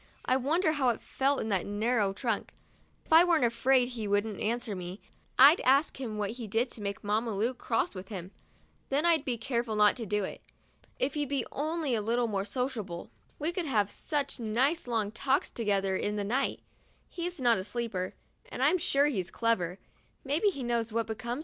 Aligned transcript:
I 0.25 0.35
wonder 0.35 0.71
how 0.71 0.89
it 0.89 0.99
felt 0.99 1.41
in 1.41 1.49
that 1.49 1.67
narrow 1.67 2.11
trunk. 2.11 2.55
If 3.05 3.13
I 3.13 3.23
weren't 3.23 3.43
afraid 3.45 3.89
he 3.89 4.07
wouldn't 4.07 4.39
answer 4.39 4.75
me, 4.75 4.99
I'd 5.37 5.61
ask 5.61 6.01
him 6.01 6.17
what 6.17 6.31
he 6.31 6.47
did 6.47 6.69
to 6.71 6.81
make 6.81 7.03
Mamma 7.03 7.35
Lu 7.35 7.53
cross 7.53 7.93
with 7.93 8.07
him; 8.07 8.31
then 8.89 9.05
I'd 9.05 9.23
be 9.23 9.37
careful 9.37 9.75
not 9.75 9.95
to 9.97 10.07
do 10.07 10.23
it. 10.23 10.41
If 10.97 11.13
he'd 11.13 11.45
only 11.51 11.89
be 11.91 11.95
a 11.97 12.01
little 12.01 12.25
more 12.25 12.45
sociable, 12.45 13.11
we 13.37 13.51
could 13.51 13.67
have 13.67 13.91
such 13.91 14.39
nice 14.39 14.87
long 14.87 15.11
talks 15.11 15.51
to 15.51 15.61
(J 15.61 15.65
gether 15.67 15.95
in 15.95 16.15
the 16.15 16.23
night; 16.23 16.61
\i 16.61 16.61
he's 17.07 17.39
not 17.39 17.59
a 17.59 17.63
50 17.63 17.77
WEDNESDAY— 17.77 17.87
I 17.87 17.89
GET 17.89 17.93
A 17.93 17.93
NEW 17.93 17.93
DRESS 17.93 18.07
sleeper, 18.07 18.15
and 18.57 18.63
I'm 18.63 18.77
sure 18.79 19.05
he's 19.05 19.29
clever. 19.29 19.79